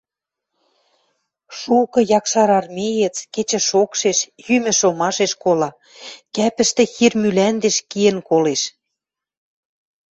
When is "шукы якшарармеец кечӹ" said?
1.59-3.59